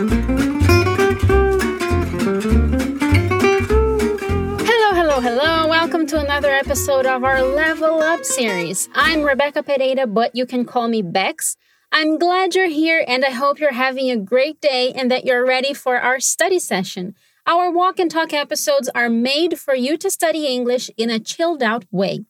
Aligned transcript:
Hello, 0.00 0.08
hello, 4.94 5.20
hello. 5.20 5.66
Welcome 5.68 6.06
to 6.06 6.18
another 6.18 6.48
episode 6.48 7.04
of 7.04 7.22
our 7.22 7.42
Level 7.42 8.00
Up 8.00 8.24
series. 8.24 8.88
I'm 8.94 9.20
Rebecca 9.22 9.62
Pereira, 9.62 10.06
but 10.06 10.34
you 10.34 10.46
can 10.46 10.64
call 10.64 10.88
me 10.88 11.02
Bex. 11.02 11.58
I'm 11.92 12.16
glad 12.18 12.54
you're 12.54 12.70
here 12.70 13.04
and 13.06 13.26
I 13.26 13.30
hope 13.32 13.58
you're 13.58 13.74
having 13.74 14.10
a 14.10 14.16
great 14.16 14.62
day 14.62 14.90
and 14.94 15.10
that 15.10 15.26
you're 15.26 15.46
ready 15.46 15.74
for 15.74 15.98
our 15.98 16.18
study 16.18 16.60
session. 16.60 17.14
Our 17.46 17.70
walk 17.70 17.98
and 17.98 18.10
talk 18.10 18.32
episodes 18.32 18.88
are 18.94 19.10
made 19.10 19.58
for 19.58 19.74
you 19.74 19.98
to 19.98 20.08
study 20.08 20.46
English 20.46 20.90
in 20.96 21.10
a 21.10 21.18
chilled 21.18 21.62
out 21.62 21.84
way. 21.90 22.24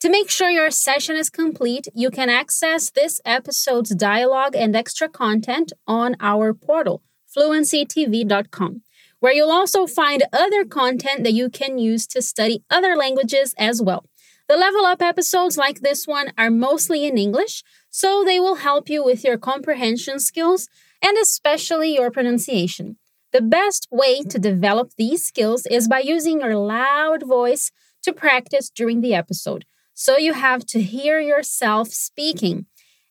To 0.00 0.08
make 0.08 0.30
sure 0.30 0.48
your 0.48 0.70
session 0.70 1.16
is 1.16 1.28
complete, 1.28 1.86
you 1.94 2.10
can 2.10 2.30
access 2.30 2.88
this 2.88 3.20
episode's 3.26 3.90
dialogue 3.90 4.56
and 4.56 4.74
extra 4.74 5.10
content 5.10 5.74
on 5.86 6.16
our 6.20 6.54
portal, 6.54 7.02
fluencytv.com, 7.36 8.82
where 9.20 9.32
you'll 9.32 9.50
also 9.50 9.86
find 9.86 10.22
other 10.32 10.64
content 10.64 11.24
that 11.24 11.32
you 11.32 11.48
can 11.48 11.78
use 11.78 12.06
to 12.08 12.22
study 12.22 12.62
other 12.70 12.96
languages 12.96 13.54
as 13.58 13.80
well. 13.82 14.04
The 14.48 14.56
level 14.56 14.84
up 14.84 15.00
episodes 15.00 15.56
like 15.56 15.80
this 15.80 16.06
one 16.06 16.32
are 16.36 16.50
mostly 16.50 17.06
in 17.06 17.16
English, 17.16 17.62
so 17.88 18.24
they 18.24 18.40
will 18.40 18.56
help 18.56 18.88
you 18.88 19.04
with 19.04 19.22
your 19.22 19.38
comprehension 19.38 20.18
skills 20.18 20.68
and 21.02 21.16
especially 21.16 21.94
your 21.94 22.10
pronunciation. 22.10 22.96
The 23.32 23.42
best 23.42 23.86
way 23.92 24.22
to 24.22 24.38
develop 24.38 24.90
these 24.98 25.24
skills 25.24 25.66
is 25.66 25.86
by 25.86 26.00
using 26.00 26.40
your 26.40 26.56
loud 26.56 27.26
voice 27.26 27.70
to 28.02 28.12
practice 28.12 28.70
during 28.70 29.02
the 29.02 29.14
episode. 29.14 29.64
So 29.94 30.16
you 30.16 30.32
have 30.32 30.66
to 30.66 30.80
hear 30.80 31.20
yourself 31.20 31.88
speaking. 31.88 32.66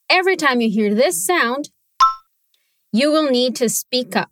Every 0.10 0.36
time 0.36 0.60
you 0.60 0.70
hear 0.70 0.94
this 0.94 1.26
sound, 1.26 1.70
you 2.92 3.12
will 3.12 3.30
need 3.30 3.56
to 3.58 3.70
speak 3.70 4.16
up. 4.16 4.32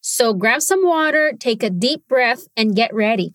So 0.00 0.34
grab 0.34 0.62
some 0.62 0.86
water, 0.86 1.32
take 1.38 1.62
a 1.62 1.70
deep 1.70 2.08
breath, 2.08 2.48
and 2.56 2.74
get 2.74 2.92
ready. 2.94 3.34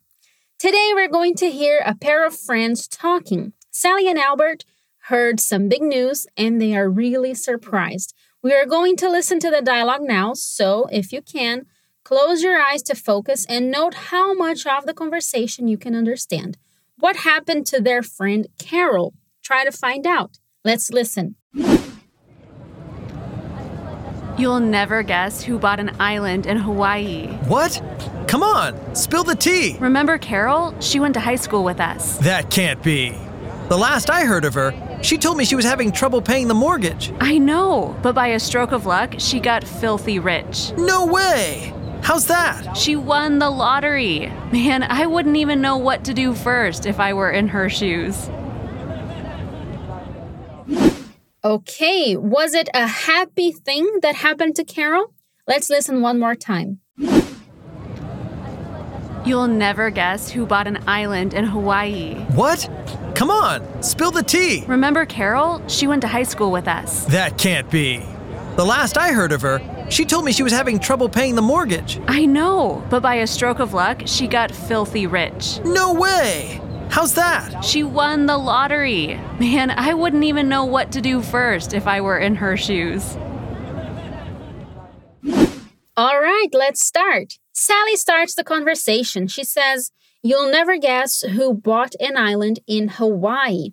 Today 0.60 0.92
we're 0.94 1.08
going 1.08 1.36
to 1.36 1.52
hear 1.52 1.82
a 1.86 1.96
pair 1.96 2.26
of 2.26 2.36
friends 2.36 2.88
talking. 2.88 3.54
Sally 3.72 4.10
and 4.10 4.20
Albert 4.20 4.66
heard 5.08 5.40
some 5.40 5.70
big 5.70 5.82
news 5.82 6.28
and 6.36 6.60
they 6.60 6.76
are 6.76 6.90
really 6.90 7.34
surprised. 7.34 8.14
We 8.44 8.54
are 8.54 8.66
going 8.66 8.98
to 8.98 9.10
listen 9.10 9.40
to 9.40 9.50
the 9.50 9.62
dialogue 9.62 10.02
now, 10.02 10.34
so 10.34 10.88
if 10.92 11.12
you 11.12 11.22
can, 11.22 11.66
close 12.04 12.44
your 12.44 12.60
eyes 12.60 12.82
to 12.84 12.96
focus 12.96 13.46
and 13.48 13.72
note 13.72 13.94
how 13.94 14.34
much 14.34 14.66
of 14.66 14.86
the 14.86 14.94
conversation 14.94 15.68
you 15.68 15.78
can 15.78 15.96
understand. 15.96 16.58
What 17.00 17.18
happened 17.18 17.66
to 17.68 17.80
their 17.80 18.04
friend 18.04 18.48
Carol? 18.60 19.14
Try 19.44 19.64
to 19.64 19.72
find 19.72 20.06
out. 20.06 20.40
Let's 20.66 20.90
listen. 20.90 21.37
You'll 24.38 24.60
never 24.60 25.02
guess 25.02 25.42
who 25.42 25.58
bought 25.58 25.80
an 25.80 25.96
island 26.00 26.46
in 26.46 26.58
Hawaii. 26.58 27.28
What? 27.48 27.82
Come 28.28 28.44
on, 28.44 28.94
spill 28.94 29.24
the 29.24 29.36
tea. 29.36 29.78
Remember 29.80 30.20
Carol? 30.20 30.80
She 30.80 31.00
went 31.00 31.16
to 31.16 31.20
high 31.20 31.38
school 31.38 31.64
with 31.64 31.80
us. 31.80 32.18
That 32.20 32.52
can't 32.52 32.84
be. 32.84 33.18
The 33.70 33.78
last 33.78 34.12
I 34.12 34.26
heard 34.26 34.46
of 34.46 34.54
her, 34.54 35.00
she 35.02 35.18
told 35.18 35.38
me 35.38 35.46
she 35.46 35.56
was 35.56 35.66
having 35.66 35.92
trouble 35.92 36.22
paying 36.22 36.48
the 36.48 36.54
mortgage. 36.54 37.12
I 37.20 37.40
know, 37.40 37.98
but 38.04 38.14
by 38.14 38.28
a 38.28 38.40
stroke 38.40 38.74
of 38.74 38.86
luck, 38.86 39.16
she 39.18 39.40
got 39.40 39.64
filthy 39.64 40.20
rich. 40.20 40.72
No 40.78 41.08
way! 41.08 41.74
How's 42.04 42.28
that? 42.28 42.78
She 42.78 42.96
won 42.96 43.40
the 43.40 43.50
lottery. 43.50 44.32
Man, 44.52 44.84
I 44.84 45.08
wouldn't 45.08 45.36
even 45.38 45.62
know 45.62 45.78
what 45.78 46.06
to 46.06 46.14
do 46.14 46.34
first 46.34 46.86
if 46.86 47.00
I 47.00 47.14
were 47.14 47.32
in 47.32 47.48
her 47.48 47.70
shoes. 47.70 48.30
Okay, 51.48 52.18
was 52.18 52.54
it 52.54 52.68
a 52.74 52.86
happy 52.86 53.54
thing 53.54 54.00
that 54.02 54.16
happened 54.16 54.58
to 54.58 54.66
Carol? 54.66 55.14
Let's 55.48 55.70
listen 55.70 56.02
one 56.02 56.20
more 56.20 56.36
time. 56.36 56.82
You'll 59.26 59.48
never 59.48 59.90
guess 59.90 60.30
who 60.30 60.46
bought 60.46 60.68
an 60.68 60.84
island 60.88 61.34
in 61.34 61.46
Hawaii. 61.46 62.16
What? 62.36 62.70
Come 63.16 63.30
on, 63.30 63.82
spill 63.82 64.12
the 64.12 64.24
tea. 64.24 64.66
Remember 64.68 65.06
Carol? 65.06 65.66
She 65.70 65.88
went 65.88 66.02
to 66.02 66.10
high 66.10 66.24
school 66.24 66.52
with 66.52 66.68
us. 66.68 67.06
That 67.06 67.38
can't 67.38 67.72
be. 67.72 68.04
The 68.58 68.66
last 68.66 68.98
I 68.98 69.14
heard 69.14 69.32
of 69.32 69.42
her, 69.42 69.62
she 69.90 70.04
told 70.04 70.26
me 70.26 70.34
she 70.34 70.44
was 70.44 70.52
having 70.52 70.80
trouble 70.80 71.08
paying 71.08 71.36
the 71.36 71.42
mortgage. 71.42 71.98
I 72.10 72.26
know, 72.26 72.86
but 72.90 73.02
by 73.02 73.16
a 73.16 73.28
stroke 73.28 73.60
of 73.60 73.74
luck, 73.74 74.02
she 74.06 74.28
got 74.28 74.52
filthy 74.52 75.08
rich. 75.08 75.62
No 75.64 75.94
way! 75.94 76.60
How's 76.90 77.14
that? 77.14 77.64
She 77.64 77.84
won 77.84 78.26
the 78.26 78.38
lottery. 78.38 79.20
Man, 79.40 79.72
I 79.72 79.94
wouldn't 79.94 80.24
even 80.24 80.50
know 80.50 80.66
what 80.66 80.92
to 80.94 81.02
do 81.02 81.22
first 81.22 81.74
if 81.74 81.88
I 81.88 82.02
were 82.02 82.18
in 82.18 82.36
her 82.36 82.58
shoes. 82.58 83.16
All 85.96 86.20
right, 86.20 86.48
let's 86.54 86.86
start. 86.86 87.40
Sally 87.54 87.96
starts 87.96 88.36
the 88.36 88.44
conversation. 88.44 89.28
She 89.28 89.44
says, 89.44 89.92
You'll 90.24 90.52
never 90.52 90.78
guess 90.78 91.22
who 91.22 91.54
bought 91.54 91.94
an 92.00 92.18
island 92.18 92.60
in 92.68 92.88
Hawaii. 92.88 93.70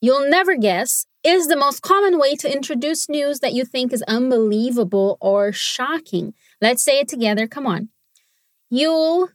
You'll 0.00 0.30
never 0.30 0.56
guess 0.56 1.06
is 1.24 1.48
the 1.48 1.56
most 1.56 1.82
common 1.82 2.18
way 2.18 2.36
to 2.36 2.52
introduce 2.52 3.08
news 3.08 3.40
that 3.40 3.52
you 3.52 3.64
think 3.64 3.92
is 3.92 4.02
unbelievable 4.02 5.18
or 5.20 5.52
shocking. 5.52 6.34
Let's 6.60 6.82
say 6.82 7.00
it 7.00 7.08
together. 7.08 7.46
Come 7.46 7.66
on. 7.66 7.88
You'll 8.70 9.28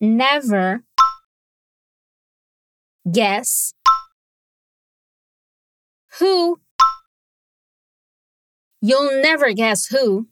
never 0.00 0.82
guess 3.10 3.74
who. 6.18 6.60
You'll 8.80 9.22
never 9.22 9.52
guess 9.52 9.86
who. 9.86 10.28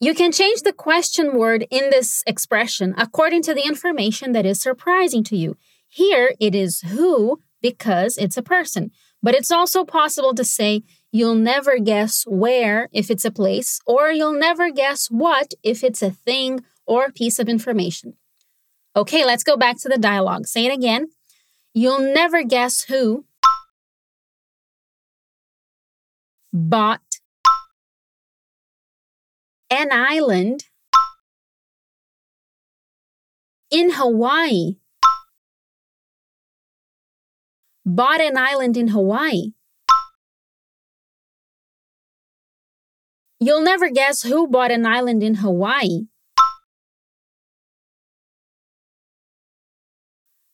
You 0.00 0.14
can 0.14 0.32
change 0.32 0.62
the 0.62 0.72
question 0.72 1.38
word 1.38 1.66
in 1.70 1.88
this 1.88 2.22
expression 2.26 2.94
according 2.98 3.42
to 3.42 3.54
the 3.54 3.64
information 3.64 4.32
that 4.32 4.44
is 4.44 4.60
surprising 4.60 5.24
to 5.24 5.36
you. 5.36 5.56
Here 5.88 6.34
it 6.38 6.54
is 6.54 6.80
who 6.80 7.40
because 7.62 8.18
it's 8.18 8.36
a 8.36 8.42
person, 8.42 8.90
but 9.22 9.34
it's 9.34 9.50
also 9.50 9.84
possible 9.84 10.34
to 10.34 10.44
say 10.44 10.82
you'll 11.10 11.36
never 11.36 11.78
guess 11.78 12.24
where 12.26 12.90
if 12.92 13.10
it's 13.10 13.24
a 13.24 13.30
place, 13.30 13.80
or 13.86 14.10
you'll 14.10 14.38
never 14.38 14.70
guess 14.70 15.06
what 15.06 15.54
if 15.62 15.82
it's 15.82 16.02
a 16.02 16.10
thing 16.10 16.60
or 16.86 17.10
piece 17.10 17.38
of 17.38 17.48
information. 17.48 18.14
Okay, 18.96 19.24
let's 19.24 19.42
go 19.42 19.56
back 19.56 19.76
to 19.78 19.88
the 19.88 19.98
dialogue. 19.98 20.46
Say 20.46 20.66
it 20.66 20.72
again. 20.72 21.08
You'll 21.74 22.00
never 22.14 22.44
guess 22.44 22.84
who 22.84 23.24
bought 26.52 27.00
an 29.68 29.90
island 29.90 30.66
in 33.72 33.90
Hawaii. 33.94 34.76
Bought 37.84 38.20
an 38.20 38.38
island 38.38 38.76
in 38.76 38.88
Hawaii. 38.88 39.54
You'll 43.40 43.62
never 43.62 43.90
guess 43.90 44.22
who 44.22 44.46
bought 44.46 44.70
an 44.70 44.86
island 44.86 45.24
in 45.24 45.34
Hawaii. 45.36 46.06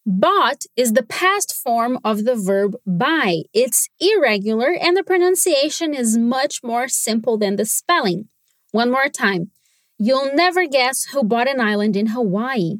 Bought 0.07 0.65
is 0.77 0.95
the 0.95 1.03
past 1.03 1.55
form 1.55 1.99
of 2.05 2.25
the 2.25 2.35
verb 2.35 2.75
buy. 2.87 3.43
It's 3.53 3.89
irregular 4.01 4.73
and 4.73 4.97
the 4.97 5.05
pronunciation 5.05 5.93
is 5.93 6.17
much 6.17 6.63
more 6.65 6.89
simple 6.89 7.37
than 7.37 7.57
the 7.57 7.67
spelling. 7.67 8.29
One 8.73 8.91
more 8.91 9.09
time. 9.09 9.51
You'll 9.99 10.35
never 10.35 10.67
guess 10.67 11.05
who 11.05 11.23
bought 11.23 11.49
an 11.49 11.61
island 11.61 11.97
in 11.97 12.09
Hawaii. 12.09 12.77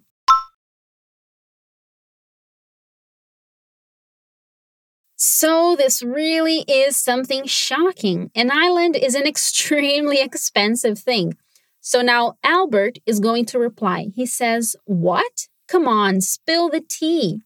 So, 5.17 5.77
this 5.77 6.03
really 6.03 6.61
is 6.61 6.97
something 6.97 7.45
shocking. 7.45 8.31
An 8.35 8.51
island 8.51 8.97
is 8.97 9.15
an 9.15 9.27
extremely 9.27 10.23
expensive 10.23 10.99
thing. 10.99 11.37
So, 11.83 12.01
now 12.01 12.39
Albert 12.43 12.99
is 13.05 13.21
going 13.21 13.45
to 13.47 13.59
reply. 13.59 14.07
He 14.15 14.25
says, 14.25 14.77
What? 14.87 15.49
Come 15.71 15.87
on, 15.87 16.21
spill 16.21 16.69
the 16.69 16.81
tea. 16.81 17.43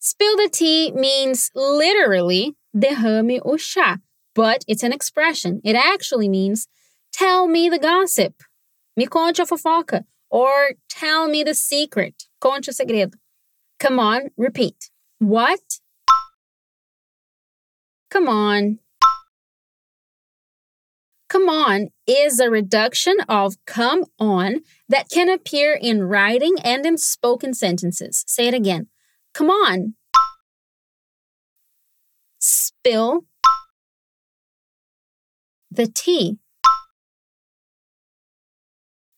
Spill 0.00 0.36
the 0.36 0.50
tea 0.52 0.90
means 0.90 1.48
literally 1.54 2.56
derrame 2.76 3.40
o 3.44 3.52
chá, 3.52 4.00
but 4.34 4.64
it's 4.66 4.82
an 4.82 4.92
expression. 4.92 5.60
It 5.62 5.76
actually 5.76 6.28
means 6.28 6.66
tell 7.12 7.46
me 7.46 7.68
the 7.68 7.78
gossip. 7.78 8.34
Me 8.96 9.06
conte 9.06 9.38
a 9.38 9.46
fofoca. 9.46 10.02
Or 10.28 10.72
tell 10.88 11.28
me 11.28 11.44
the 11.44 11.54
secret. 11.54 12.24
Conte 12.40 12.68
o 12.68 12.72
segredo. 12.72 13.16
Come 13.78 14.00
on, 14.00 14.30
repeat. 14.36 14.90
What? 15.20 15.78
Come 18.10 18.28
on. 18.28 18.80
Come 21.28 21.48
on 21.48 21.88
is 22.06 22.40
a 22.40 22.48
reduction 22.48 23.16
of 23.28 23.56
come 23.66 24.04
on 24.18 24.60
that 24.88 25.10
can 25.10 25.28
appear 25.28 25.78
in 25.80 26.02
writing 26.04 26.56
and 26.64 26.86
in 26.86 26.96
spoken 26.96 27.52
sentences. 27.52 28.24
Say 28.26 28.48
it 28.48 28.54
again. 28.54 28.88
Come 29.34 29.50
on. 29.50 29.94
Spill 32.38 33.26
the 35.70 35.86
tea. 35.86 36.38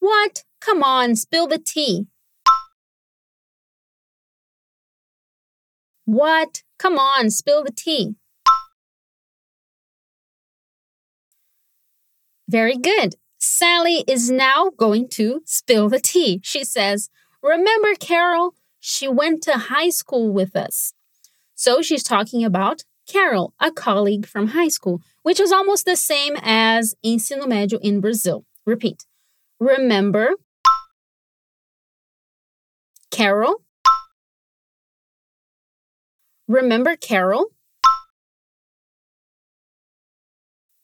What? 0.01 0.45
Come 0.61 0.83
on, 0.83 1.15
spill 1.15 1.47
the 1.47 1.59
tea. 1.59 2.07
What? 6.07 6.63
Come 6.79 6.99
on, 6.99 7.31
spill 7.31 7.63
the 7.63 7.71
tea. 7.71 8.17
Very 12.51 12.77
good. 12.77 13.15
Sally 13.39 14.03
is 14.09 14.29
now 14.29 14.71
going 14.77 15.09
to 15.11 15.41
spill 15.45 15.89
the 15.89 16.01
tea. 16.01 16.41
She 16.43 16.65
says, 16.65 17.09
Remember 17.45 17.95
Carol? 17.95 18.55
She 18.81 19.07
went 19.07 19.41
to 19.45 19.53
high 19.53 19.91
school 19.91 20.33
with 20.33 20.57
us. 20.57 20.93
So 21.55 21.81
she's 21.81 22.03
talking 22.03 22.45
about 22.45 22.83
Carol, 23.07 23.55
a 23.61 23.71
colleague 23.71 24.27
from 24.27 24.49
high 24.49 24.67
school, 24.67 25.01
which 25.23 25.39
is 25.39 25.53
almost 25.53 25.85
the 25.85 25.95
same 25.95 26.37
as 26.43 26.97
ensino 27.07 27.45
médio 27.45 27.79
in 27.83 28.01
Brazil. 28.01 28.45
Repeat. 28.67 29.07
Remember 29.61 30.31
Carol. 33.13 33.63
Remember 36.49 36.97
Carol? 36.97 37.47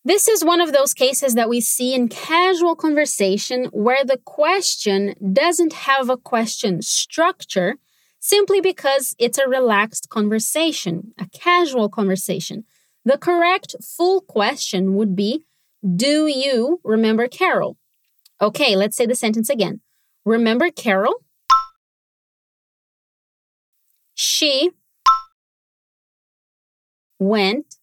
This 0.06 0.28
is 0.28 0.44
one 0.44 0.60
of 0.60 0.72
those 0.72 0.94
cases 0.94 1.34
that 1.34 1.48
we 1.48 1.60
see 1.60 1.92
in 1.92 2.06
casual 2.06 2.76
conversation 2.76 3.64
where 3.72 4.04
the 4.04 4.18
question 4.18 5.16
doesn't 5.32 5.72
have 5.72 6.08
a 6.08 6.16
question 6.16 6.80
structure 6.80 7.74
simply 8.20 8.60
because 8.60 9.16
it's 9.18 9.36
a 9.36 9.48
relaxed 9.48 10.08
conversation, 10.08 11.12
a 11.18 11.26
casual 11.30 11.88
conversation. 11.88 12.62
The 13.04 13.18
correct 13.18 13.74
full 13.82 14.20
question 14.20 14.94
would 14.94 15.16
be 15.16 15.42
Do 15.82 16.28
you 16.28 16.80
remember 16.84 17.26
Carol? 17.26 17.76
Okay, 18.40 18.76
let's 18.76 18.96
say 18.96 19.06
the 19.06 19.16
sentence 19.16 19.50
again. 19.50 19.80
Remember 20.24 20.70
Carol? 20.70 21.16
She 24.14 24.70
went 27.18 27.74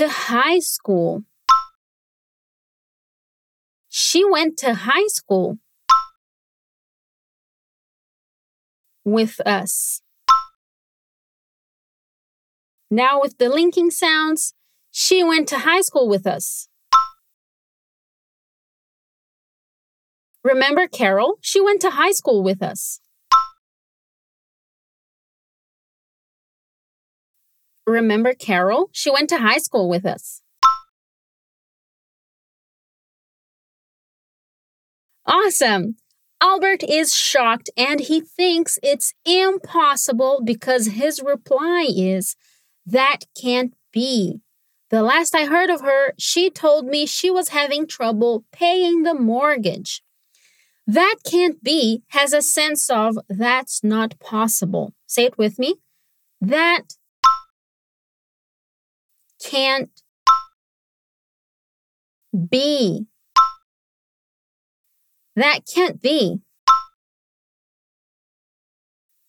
to 0.00 0.08
high 0.08 0.60
school. 0.60 1.24
She 3.90 4.24
went 4.24 4.56
to 4.60 4.72
high 4.72 5.08
school 5.08 5.58
with 9.04 9.42
us. 9.44 10.00
Now, 12.90 13.20
with 13.20 13.36
the 13.36 13.50
linking 13.50 13.90
sounds, 13.90 14.54
she 14.90 15.22
went 15.22 15.46
to 15.48 15.58
high 15.58 15.82
school 15.82 16.08
with 16.08 16.26
us. 16.26 16.68
Remember 20.42 20.88
Carol? 20.88 21.36
She 21.42 21.60
went 21.60 21.82
to 21.82 21.90
high 21.90 22.12
school 22.12 22.42
with 22.42 22.62
us. 22.62 23.00
Remember 27.90 28.34
Carol? 28.34 28.88
She 28.92 29.10
went 29.10 29.28
to 29.30 29.38
high 29.38 29.58
school 29.58 29.88
with 29.88 30.06
us. 30.06 30.42
Awesome! 35.26 35.96
Albert 36.40 36.82
is 36.82 37.14
shocked 37.14 37.68
and 37.76 38.00
he 38.00 38.20
thinks 38.20 38.78
it's 38.82 39.12
impossible 39.26 40.40
because 40.42 40.86
his 40.86 41.22
reply 41.22 41.86
is, 41.88 42.34
That 42.86 43.24
can't 43.40 43.74
be. 43.92 44.40
The 44.88 45.02
last 45.02 45.36
I 45.36 45.44
heard 45.44 45.70
of 45.70 45.82
her, 45.82 46.14
she 46.18 46.50
told 46.50 46.86
me 46.86 47.06
she 47.06 47.30
was 47.30 47.50
having 47.50 47.86
trouble 47.86 48.44
paying 48.52 49.02
the 49.02 49.14
mortgage. 49.14 50.02
That 50.86 51.16
can't 51.24 51.62
be 51.62 52.02
has 52.08 52.32
a 52.32 52.42
sense 52.42 52.90
of 52.90 53.16
that's 53.28 53.84
not 53.84 54.18
possible. 54.18 54.92
Say 55.06 55.26
it 55.26 55.38
with 55.38 55.58
me. 55.58 55.76
That 56.40 56.96
can't 59.42 59.90
be. 62.48 63.06
That 65.36 65.60
can't 65.72 66.00
be. 66.00 66.40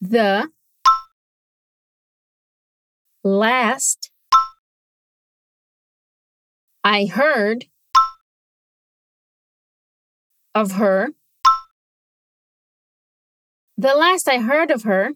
The 0.02 0.50
last 3.24 4.12
I 6.84 7.06
heard 7.06 7.66
of 10.56 10.74
her, 10.74 11.10
the 13.78 13.94
last 13.94 14.28
I 14.28 14.40
heard 14.40 14.72
of 14.72 14.84
her 14.84 15.12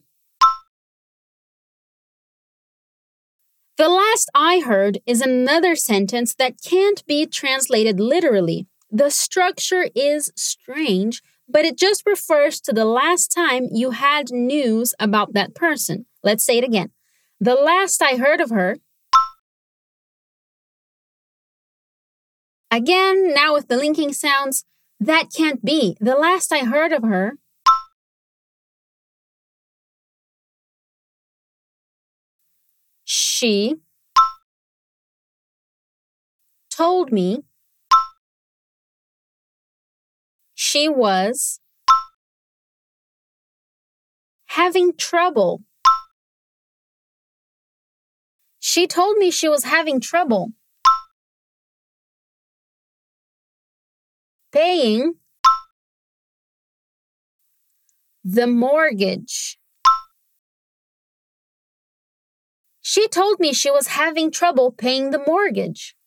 The 3.77 3.89
last 3.89 4.29
I 4.33 4.61
heard 4.61 4.99
is 5.05 5.19
another 5.19 5.75
sentence 5.75 6.33
that 6.35 6.61
can't 6.61 7.05
be 7.05 7.25
translated 7.25 7.99
literally. 7.99 8.67
The 8.89 9.09
structure 9.09 9.89
is 9.93 10.31
strange, 10.37 11.21
but 11.49 11.65
it 11.65 11.77
just 11.77 12.03
refers 12.05 12.61
to 12.61 12.71
the 12.71 12.85
last 12.85 13.33
time 13.33 13.67
you 13.73 13.91
had 13.91 14.31
news 14.31 14.93
about 14.97 15.33
that 15.33 15.55
person. 15.55 16.05
Let's 16.23 16.45
say 16.45 16.57
it 16.57 16.63
again. 16.63 16.91
The 17.41 17.55
last 17.55 18.01
I 18.01 18.15
heard 18.15 18.39
of 18.39 18.49
her. 18.49 18.77
Again, 22.71 23.33
now 23.33 23.53
with 23.53 23.67
the 23.67 23.75
linking 23.75 24.13
sounds, 24.13 24.63
that 25.01 25.33
can't 25.35 25.65
be. 25.65 25.97
The 25.99 26.15
last 26.15 26.53
I 26.53 26.59
heard 26.59 26.93
of 26.93 27.03
her. 27.03 27.33
She 33.45 33.75
told 36.71 37.11
me 37.11 37.43
she 40.55 40.89
was 40.89 41.59
having 44.47 44.93
trouble. 44.97 45.61
She 48.59 48.87
told 48.87 49.17
me 49.17 49.29
she 49.29 49.47
was 49.47 49.63
having 49.63 49.99
trouble 49.99 50.53
paying 54.51 55.13
the 58.23 58.47
mortgage. 58.47 59.59
She 62.95 63.09
told 63.09 63.41
me 63.41 63.51
she 63.51 63.69
was 63.69 63.87
having 63.87 64.31
trouble 64.31 64.71
paying 64.71 65.09
the 65.11 65.21
mortgage. 65.27 65.97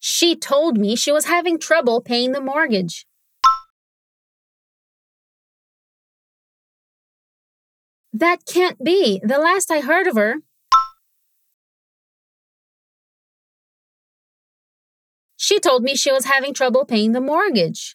She 0.00 0.34
told 0.34 0.76
me 0.76 0.96
she 0.96 1.12
was 1.12 1.26
having 1.26 1.56
trouble 1.60 2.00
paying 2.00 2.32
the 2.32 2.40
mortgage. 2.40 3.06
That 8.12 8.44
can't 8.44 8.82
be. 8.82 9.20
The 9.22 9.38
last 9.38 9.70
I 9.70 9.78
heard 9.78 10.08
of 10.08 10.16
her, 10.16 10.38
she 15.36 15.60
told 15.60 15.84
me 15.84 15.94
she 15.94 16.10
was 16.10 16.24
having 16.24 16.54
trouble 16.54 16.84
paying 16.84 17.12
the 17.12 17.20
mortgage. 17.20 17.94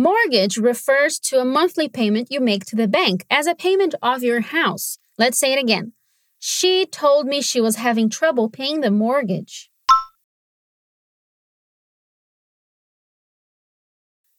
Mortgage 0.00 0.56
refers 0.56 1.18
to 1.18 1.40
a 1.40 1.44
monthly 1.44 1.86
payment 1.86 2.28
you 2.30 2.40
make 2.40 2.64
to 2.64 2.74
the 2.74 2.88
bank 2.88 3.26
as 3.30 3.46
a 3.46 3.54
payment 3.54 3.94
of 4.00 4.22
your 4.22 4.40
house. 4.40 4.98
Let's 5.18 5.38
say 5.38 5.52
it 5.52 5.58
again. 5.58 5.92
She 6.38 6.86
told 6.86 7.26
me 7.26 7.42
she 7.42 7.60
was 7.60 7.76
having 7.76 8.08
trouble 8.08 8.48
paying 8.48 8.80
the 8.80 8.90
mortgage. 8.90 9.70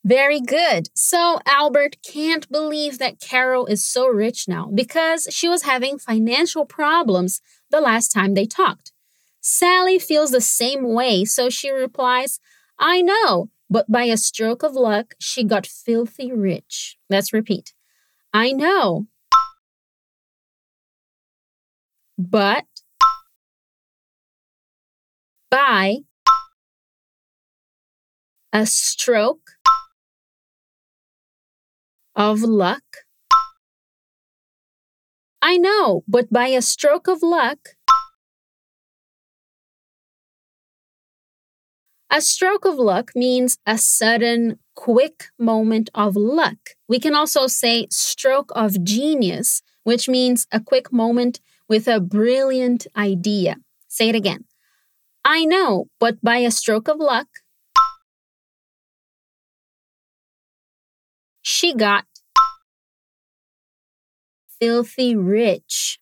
Very 0.04 0.40
good. 0.40 0.88
So 0.96 1.38
Albert 1.46 1.98
can't 2.04 2.50
believe 2.50 2.98
that 2.98 3.20
Carol 3.20 3.66
is 3.66 3.84
so 3.84 4.08
rich 4.08 4.48
now 4.48 4.68
because 4.74 5.28
she 5.30 5.48
was 5.48 5.62
having 5.62 5.96
financial 5.96 6.66
problems 6.66 7.40
the 7.70 7.80
last 7.80 8.08
time 8.08 8.34
they 8.34 8.46
talked. 8.46 8.90
Sally 9.40 10.00
feels 10.00 10.32
the 10.32 10.40
same 10.40 10.92
way, 10.92 11.24
so 11.24 11.48
she 11.48 11.70
replies, 11.70 12.40
I 12.80 13.00
know, 13.00 13.50
but 13.72 13.90
by 13.90 14.04
a 14.04 14.18
stroke 14.18 14.62
of 14.62 14.74
luck, 14.74 15.14
she 15.18 15.44
got 15.44 15.66
filthy 15.66 16.30
rich. 16.30 16.98
Let's 17.08 17.32
repeat. 17.32 17.72
I 18.34 18.52
know. 18.52 19.06
But 22.18 22.66
by 25.50 26.00
a 28.52 28.66
stroke 28.66 29.52
of 32.14 32.42
luck. 32.42 32.84
I 35.40 35.56
know, 35.56 36.04
but 36.06 36.30
by 36.30 36.48
a 36.48 36.60
stroke 36.60 37.08
of 37.08 37.22
luck, 37.22 37.70
A 42.14 42.20
stroke 42.20 42.66
of 42.66 42.74
luck 42.74 43.12
means 43.16 43.56
a 43.64 43.78
sudden, 43.78 44.58
quick 44.74 45.28
moment 45.38 45.88
of 45.94 46.14
luck. 46.14 46.58
We 46.86 47.00
can 47.00 47.14
also 47.14 47.46
say 47.46 47.86
stroke 47.90 48.52
of 48.54 48.84
genius, 48.84 49.62
which 49.84 50.10
means 50.10 50.46
a 50.52 50.60
quick 50.60 50.92
moment 50.92 51.40
with 51.70 51.88
a 51.88 52.00
brilliant 52.00 52.86
idea. 52.94 53.56
Say 53.88 54.10
it 54.10 54.14
again. 54.14 54.44
I 55.24 55.46
know, 55.46 55.86
but 55.98 56.20
by 56.20 56.36
a 56.36 56.50
stroke 56.50 56.86
of 56.86 56.98
luck, 56.98 57.28
she 61.40 61.72
got 61.72 62.04
filthy 64.60 65.16
rich. 65.16 65.98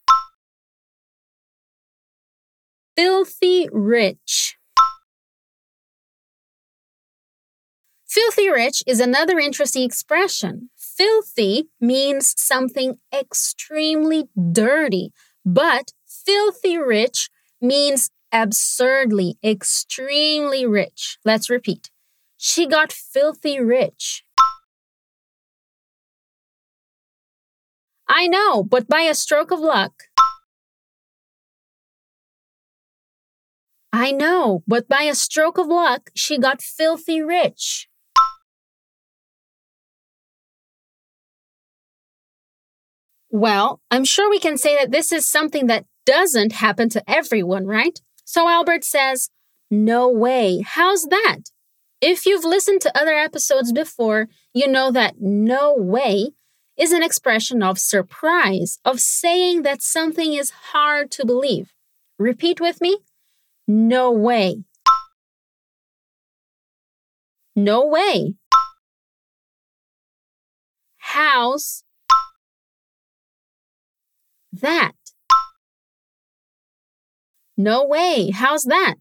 Filthy 2.96 3.68
rich. 3.70 4.56
Filthy 8.10 8.50
rich 8.50 8.82
is 8.88 8.98
another 8.98 9.38
interesting 9.38 9.84
expression. 9.84 10.68
Filthy 10.76 11.68
means 11.80 12.34
something 12.36 12.98
extremely 13.14 14.24
dirty, 14.50 15.12
but 15.44 15.92
filthy 16.04 16.76
rich 16.76 17.30
means 17.60 18.10
absurdly, 18.32 19.38
extremely 19.44 20.66
rich. 20.66 21.18
Let's 21.24 21.48
repeat. 21.48 21.92
She 22.36 22.66
got 22.66 22.90
filthy 22.90 23.60
rich. 23.60 24.24
I 28.08 28.26
know, 28.26 28.64
but 28.64 28.88
by 28.88 29.02
a 29.02 29.14
stroke 29.14 29.52
of 29.52 29.60
luck. 29.60 29.92
I 33.92 34.10
know, 34.10 34.64
but 34.66 34.88
by 34.88 35.02
a 35.02 35.14
stroke 35.14 35.58
of 35.58 35.68
luck, 35.68 36.10
she 36.16 36.38
got 36.38 36.60
filthy 36.60 37.22
rich. 37.22 37.86
Well, 43.30 43.80
I'm 43.90 44.04
sure 44.04 44.28
we 44.28 44.40
can 44.40 44.58
say 44.58 44.76
that 44.76 44.90
this 44.90 45.12
is 45.12 45.28
something 45.28 45.66
that 45.66 45.86
doesn't 46.04 46.52
happen 46.52 46.88
to 46.90 47.10
everyone, 47.10 47.66
right? 47.66 48.00
So 48.24 48.48
Albert 48.48 48.84
says, 48.84 49.30
No 49.70 50.08
way. 50.08 50.62
How's 50.66 51.04
that? 51.04 51.50
If 52.00 52.26
you've 52.26 52.44
listened 52.44 52.80
to 52.82 52.98
other 52.98 53.12
episodes 53.14 53.72
before, 53.72 54.28
you 54.54 54.66
know 54.66 54.90
that 54.90 55.16
no 55.20 55.74
way 55.76 56.30
is 56.76 56.92
an 56.92 57.02
expression 57.02 57.62
of 57.62 57.78
surprise, 57.78 58.78
of 58.84 59.00
saying 59.00 59.62
that 59.62 59.82
something 59.82 60.32
is 60.32 60.50
hard 60.72 61.10
to 61.12 61.26
believe. 61.26 61.72
Repeat 62.18 62.60
with 62.60 62.80
me 62.80 62.98
no 63.72 64.10
way. 64.10 64.64
No 67.54 67.86
way. 67.86 68.34
How's 70.98 71.84
that? 74.52 74.92
No 77.56 77.84
way. 77.84 78.30
How's 78.30 78.64
that? 78.64 78.96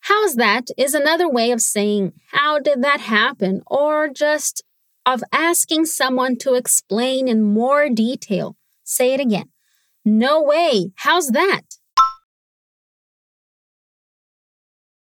How's 0.00 0.36
that 0.36 0.68
is 0.78 0.94
another 0.94 1.28
way 1.28 1.50
of 1.50 1.60
saying, 1.60 2.12
How 2.30 2.58
did 2.58 2.82
that 2.82 3.00
happen? 3.00 3.62
or 3.66 4.08
just 4.08 4.62
of 5.04 5.22
asking 5.32 5.86
someone 5.86 6.36
to 6.36 6.54
explain 6.54 7.28
in 7.28 7.42
more 7.42 7.88
detail. 7.88 8.56
Say 8.84 9.14
it 9.14 9.20
again. 9.20 9.50
No 10.04 10.42
way. 10.42 10.92
How's 10.96 11.28
that? 11.28 11.62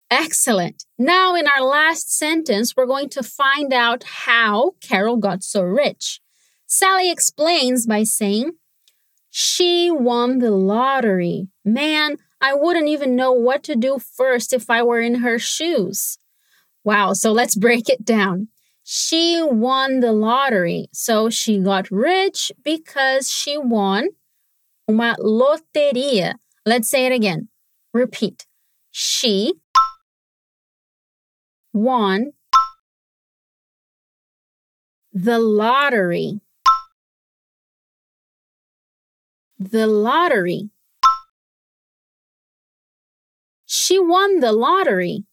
Excellent. 0.09 0.85
Now, 0.97 1.35
in 1.35 1.47
our 1.47 1.61
last 1.61 2.17
sentence, 2.17 2.75
we're 2.75 2.85
going 2.85 3.09
to 3.09 3.23
find 3.23 3.73
out 3.73 4.03
how 4.03 4.71
Carol 4.81 5.17
got 5.17 5.43
so 5.43 5.61
rich. 5.61 6.21
Sally 6.67 7.09
explains 7.09 7.87
by 7.87 8.03
saying, 8.03 8.51
She 9.31 9.89
won 9.89 10.39
the 10.39 10.51
lottery. 10.51 11.47
Man, 11.63 12.17
I 12.41 12.53
wouldn't 12.53 12.89
even 12.89 13.15
know 13.15 13.31
what 13.31 13.63
to 13.63 13.75
do 13.75 13.99
first 13.99 14.51
if 14.51 14.69
I 14.69 14.83
were 14.83 14.99
in 14.99 15.15
her 15.15 15.39
shoes. 15.39 16.19
Wow, 16.83 17.13
so 17.13 17.31
let's 17.31 17.55
break 17.55 17.87
it 17.87 18.03
down. 18.03 18.49
She 18.83 19.41
won 19.41 20.01
the 20.01 20.11
lottery. 20.11 20.89
So 20.91 21.29
she 21.29 21.59
got 21.59 21.89
rich 21.89 22.51
because 22.63 23.31
she 23.31 23.57
won 23.57 24.09
uma 24.89 25.15
loteria. 25.19 26.35
Let's 26.65 26.89
say 26.89 27.05
it 27.05 27.13
again. 27.13 27.47
Repeat. 27.93 28.45
She 28.91 29.53
won 31.73 32.31
the 35.13 35.39
lottery 35.39 36.41
the 39.59 39.87
lottery. 39.87 40.69
She 43.65 43.99
won 43.99 44.39
the 44.39 44.51
lottery. 44.51 45.25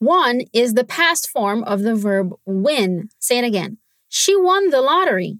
Won 0.00 0.42
is 0.52 0.74
the 0.74 0.84
past 0.84 1.30
form 1.30 1.62
of 1.62 1.82
the 1.82 1.94
verb 1.94 2.32
win. 2.44 3.08
Say 3.18 3.38
it 3.38 3.44
again. 3.44 3.78
She 4.08 4.34
won 4.34 4.70
the 4.70 4.80
lottery. 4.80 5.38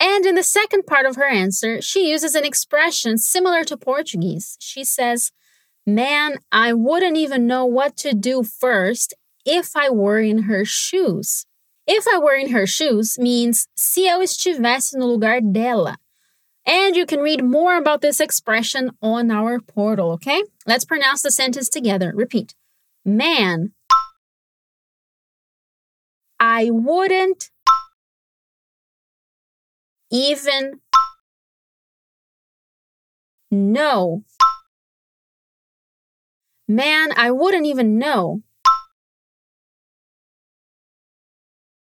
And 0.00 0.26
in 0.26 0.34
the 0.34 0.42
second 0.42 0.86
part 0.86 1.06
of 1.06 1.16
her 1.16 1.26
answer, 1.26 1.80
she 1.80 2.10
uses 2.10 2.34
an 2.34 2.44
expression 2.44 3.16
similar 3.18 3.64
to 3.64 3.76
Portuguese. 3.76 4.56
She 4.60 4.82
says, 4.82 5.30
Man, 5.86 6.38
I 6.50 6.72
wouldn't 6.72 7.16
even 7.16 7.46
know 7.46 7.66
what 7.66 7.96
to 7.98 8.14
do 8.14 8.42
first 8.42 9.14
if 9.44 9.76
I 9.76 9.90
were 9.90 10.20
in 10.20 10.44
her 10.44 10.64
shoes. 10.64 11.46
If 11.86 12.06
I 12.12 12.18
were 12.18 12.34
in 12.34 12.50
her 12.50 12.66
shoes 12.66 13.18
means 13.18 13.68
se 13.76 14.08
eu 14.08 14.20
estivesse 14.20 14.94
no 14.94 15.06
lugar 15.06 15.40
dela. 15.40 15.96
And 16.66 16.96
you 16.96 17.04
can 17.04 17.20
read 17.20 17.44
more 17.44 17.76
about 17.76 18.00
this 18.00 18.20
expression 18.20 18.92
on 19.02 19.30
our 19.30 19.60
portal, 19.60 20.12
okay? 20.12 20.42
Let's 20.66 20.86
pronounce 20.86 21.20
the 21.20 21.30
sentence 21.30 21.68
together. 21.68 22.12
Repeat. 22.14 22.54
Man, 23.04 23.72
I 26.40 26.70
wouldn't 26.70 27.50
even 30.10 30.80
know. 33.50 34.24
Man, 36.66 37.12
I 37.14 37.30
wouldn't 37.30 37.66
even 37.66 37.98
know 37.98 38.42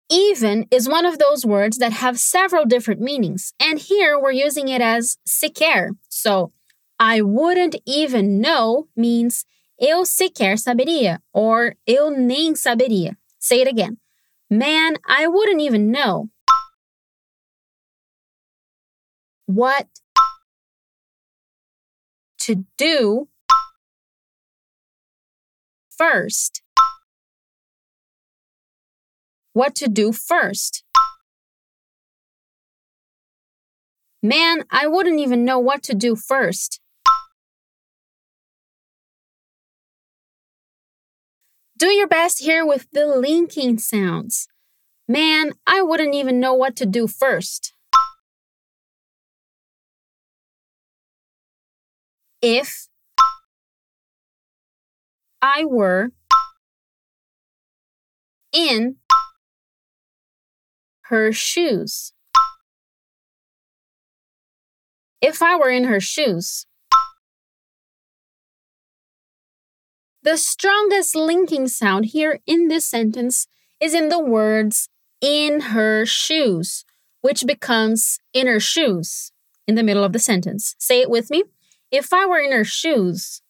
Even 0.09 0.67
is 0.71 0.87
one 0.87 1.05
of 1.05 1.19
those 1.19 1.45
words 1.45 1.77
that 1.79 1.91
have 1.91 2.17
several 2.17 2.65
different 2.65 3.01
meanings, 3.01 3.53
and 3.59 3.77
here 3.77 4.17
we're 4.17 4.31
using 4.31 4.69
it 4.69 4.81
as 4.81 5.17
sequer. 5.25 5.91
So, 6.07 6.53
I 6.99 7.21
wouldn't 7.21 7.75
even 7.85 8.39
know 8.39 8.87
means 8.95 9.45
eu 9.79 10.05
sequer 10.05 10.55
saberia 10.55 11.19
or 11.33 11.75
eu 11.85 12.09
nem 12.09 12.55
saberia. 12.55 13.17
Say 13.37 13.61
it 13.61 13.67
again. 13.67 13.97
Man, 14.49 14.95
I 15.05 15.27
wouldn't 15.27 15.61
even 15.61 15.91
know. 15.91 16.29
What 19.45 19.87
to 22.39 22.65
do 22.77 23.27
first 25.89 26.61
what 29.57 29.73
to 29.73 29.87
do 29.87 30.11
first. 30.11 30.83
Man, 34.21 34.63
I 34.69 34.85
wouldn't 34.85 35.19
even 35.19 35.43
know 35.43 35.57
what 35.57 35.81
to 35.83 35.95
do 35.95 36.15
first. 36.15 36.79
Do 41.75 41.87
your 41.87 42.07
best 42.07 42.39
here 42.39 42.63
with 42.65 42.87
the 42.91 43.07
linking 43.07 43.79
sounds. 43.79 44.47
Man, 45.07 45.53
I 45.65 45.81
wouldn't 45.81 46.13
even 46.13 46.39
know 46.39 46.53
what 46.53 46.75
to 46.75 46.85
do 46.85 47.07
first. 47.07 47.73
If 52.43 52.87
I 55.41 55.65
were 55.65 56.11
in 58.53 58.97
her 61.09 61.31
shoes. 61.31 62.13
If 65.21 65.41
I 65.41 65.55
were 65.55 65.69
in 65.69 65.85
her 65.85 65.99
shoes, 65.99 66.67
The 70.27 70.35
strongest 70.35 71.15
linking 71.15 71.69
sound 71.69 72.07
here 72.07 72.41
in 72.45 72.67
this 72.67 72.83
sentence 72.83 73.47
is 73.79 73.93
in 73.93 74.09
the 74.09 74.19
words 74.19 74.89
in 75.21 75.61
her 75.71 76.05
shoes, 76.05 76.83
which 77.21 77.45
becomes 77.45 78.19
in 78.33 78.45
her 78.45 78.59
shoes 78.59 79.31
in 79.69 79.75
the 79.75 79.83
middle 79.83 80.03
of 80.03 80.11
the 80.11 80.19
sentence. 80.19 80.75
Say 80.79 80.99
it 80.99 81.09
with 81.09 81.29
me. 81.29 81.43
If 81.91 82.11
I 82.11 82.25
were 82.25 82.39
in 82.39 82.51
her 82.51 82.65
shoes. 82.65 83.41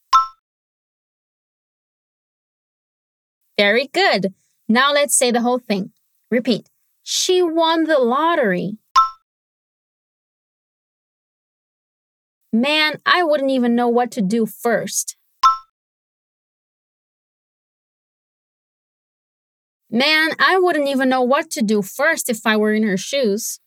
Very 3.57 3.87
good. 3.87 4.35
Now 4.69 4.93
let's 4.93 5.17
say 5.17 5.31
the 5.31 5.41
whole 5.41 5.57
thing. 5.57 5.93
Repeat. 6.29 6.69
She 7.09 7.41
won 7.41 7.85
the 7.85 7.99
lottery. 7.99 8.79
Man, 12.51 12.99
I 13.05 13.23
wouldn't 13.23 13.49
even 13.49 13.75
know 13.75 13.87
what 13.87 14.11
to 14.11 14.21
do 14.21 14.45
first. 14.45 15.15
Man, 19.89 20.31
I 20.37 20.59
wouldn't 20.59 20.89
even 20.89 21.07
know 21.07 21.21
what 21.21 21.49
to 21.51 21.61
do 21.61 21.81
first 21.81 22.29
if 22.29 22.45
I 22.45 22.57
were 22.57 22.73
in 22.73 22.83
her 22.83 22.97
shoes. 22.97 23.61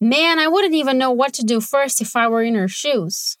Man, 0.00 0.40
I 0.40 0.48
wouldn't 0.48 0.74
even 0.74 0.98
know 0.98 1.12
what 1.12 1.32
to 1.34 1.44
do 1.44 1.60
first 1.60 2.00
if 2.00 2.16
I 2.16 2.26
were 2.26 2.42
in 2.42 2.56
her 2.56 2.66
shoes. 2.66 3.38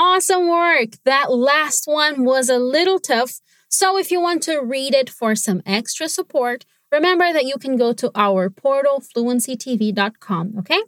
Awesome 0.00 0.48
work! 0.48 0.90
That 1.04 1.32
last 1.32 1.88
one 1.88 2.24
was 2.24 2.48
a 2.48 2.56
little 2.56 3.00
tough, 3.00 3.40
so 3.68 3.98
if 3.98 4.12
you 4.12 4.20
want 4.20 4.44
to 4.44 4.60
read 4.60 4.94
it 4.94 5.10
for 5.10 5.34
some 5.34 5.60
extra 5.66 6.08
support, 6.08 6.64
remember 6.92 7.32
that 7.32 7.46
you 7.46 7.56
can 7.58 7.76
go 7.76 7.92
to 7.94 8.12
our 8.14 8.48
portal 8.48 9.02
fluencytv.com, 9.02 10.54
okay? 10.60 10.80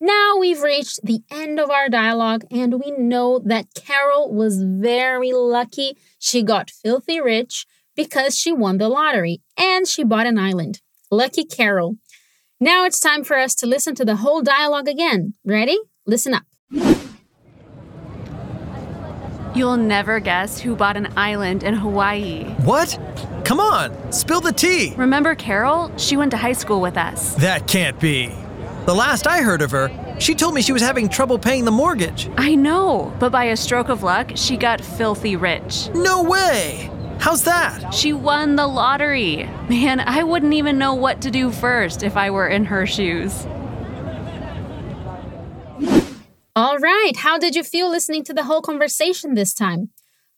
Now 0.00 0.36
we've 0.38 0.62
reached 0.62 1.00
the 1.02 1.22
end 1.32 1.58
of 1.58 1.68
our 1.68 1.88
dialogue, 1.88 2.44
and 2.48 2.74
we 2.74 2.92
know 2.92 3.40
that 3.40 3.74
Carol 3.74 4.32
was 4.32 4.62
very 4.62 5.32
lucky 5.32 5.98
she 6.20 6.44
got 6.44 6.70
filthy 6.70 7.20
rich 7.20 7.66
because 7.96 8.38
she 8.38 8.52
won 8.52 8.78
the 8.78 8.88
lottery 8.88 9.42
and 9.56 9.88
she 9.88 10.04
bought 10.04 10.28
an 10.28 10.38
island. 10.38 10.80
Lucky 11.10 11.44
Carol. 11.44 11.96
Now 12.60 12.84
it's 12.84 13.00
time 13.00 13.24
for 13.24 13.36
us 13.36 13.56
to 13.56 13.66
listen 13.66 13.96
to 13.96 14.04
the 14.04 14.16
whole 14.22 14.42
dialogue 14.42 14.86
again. 14.86 15.34
Ready? 15.44 15.76
Listen 16.06 16.34
up. 16.34 16.44
You'll 19.54 19.76
never 19.76 20.18
guess 20.18 20.58
who 20.58 20.74
bought 20.74 20.96
an 20.96 21.12
island 21.16 21.62
in 21.62 21.74
Hawaii. 21.74 22.44
What? 22.64 22.98
Come 23.44 23.60
on, 23.60 24.10
spill 24.10 24.40
the 24.40 24.52
tea. 24.52 24.94
Remember 24.96 25.36
Carol? 25.36 25.96
She 25.96 26.16
went 26.16 26.32
to 26.32 26.36
high 26.36 26.54
school 26.54 26.80
with 26.80 26.96
us. 26.96 27.34
That 27.36 27.68
can't 27.68 28.00
be. 28.00 28.34
The 28.86 28.94
last 28.94 29.28
I 29.28 29.42
heard 29.42 29.62
of 29.62 29.70
her, 29.70 30.16
she 30.18 30.34
told 30.34 30.54
me 30.54 30.62
she 30.62 30.72
was 30.72 30.82
having 30.82 31.08
trouble 31.08 31.38
paying 31.38 31.64
the 31.64 31.70
mortgage. 31.70 32.28
I 32.36 32.56
know, 32.56 33.14
but 33.20 33.30
by 33.30 33.44
a 33.44 33.56
stroke 33.56 33.90
of 33.90 34.02
luck, 34.02 34.32
she 34.34 34.56
got 34.56 34.80
filthy 34.80 35.36
rich. 35.36 35.88
No 35.94 36.24
way! 36.24 36.90
How's 37.20 37.44
that? 37.44 37.94
She 37.94 38.12
won 38.12 38.56
the 38.56 38.66
lottery. 38.66 39.48
Man, 39.68 40.00
I 40.00 40.24
wouldn't 40.24 40.52
even 40.52 40.78
know 40.78 40.94
what 40.94 41.22
to 41.22 41.30
do 41.30 41.50
first 41.50 42.02
if 42.02 42.16
I 42.16 42.30
were 42.30 42.48
in 42.48 42.64
her 42.64 42.86
shoes. 42.86 43.46
All 46.56 46.78
right, 46.78 47.12
how 47.16 47.36
did 47.36 47.56
you 47.56 47.64
feel 47.64 47.90
listening 47.90 48.22
to 48.24 48.32
the 48.32 48.44
whole 48.44 48.62
conversation 48.62 49.34
this 49.34 49.52
time? 49.52 49.90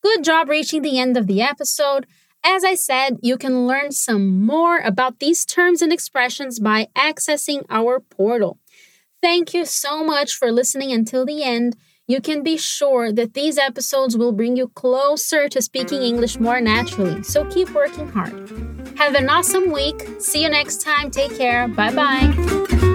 Good 0.02 0.24
job 0.24 0.48
reaching 0.48 0.80
the 0.80 0.98
end 0.98 1.16
of 1.16 1.26
the 1.26 1.42
episode. 1.42 2.06
As 2.42 2.64
I 2.64 2.74
said, 2.74 3.18
you 3.22 3.36
can 3.36 3.66
learn 3.66 3.92
some 3.92 4.40
more 4.40 4.78
about 4.78 5.18
these 5.18 5.44
terms 5.44 5.82
and 5.82 5.92
expressions 5.92 6.58
by 6.58 6.88
accessing 6.96 7.64
our 7.68 8.00
portal. 8.00 8.58
Thank 9.20 9.52
you 9.52 9.66
so 9.66 10.04
much 10.04 10.34
for 10.34 10.50
listening 10.50 10.90
until 10.90 11.26
the 11.26 11.42
end. 11.42 11.76
You 12.06 12.20
can 12.20 12.42
be 12.42 12.56
sure 12.56 13.12
that 13.12 13.34
these 13.34 13.58
episodes 13.58 14.16
will 14.16 14.32
bring 14.32 14.56
you 14.56 14.68
closer 14.68 15.48
to 15.48 15.60
speaking 15.60 16.02
English 16.02 16.38
more 16.38 16.60
naturally, 16.60 17.24
so 17.24 17.44
keep 17.46 17.70
working 17.74 18.08
hard. 18.08 18.48
Have 18.96 19.16
an 19.16 19.28
awesome 19.28 19.70
week. 19.70 20.06
See 20.20 20.42
you 20.42 20.48
next 20.48 20.82
time. 20.82 21.10
Take 21.10 21.36
care. 21.36 21.68
Bye 21.68 21.92
bye. 21.92 22.85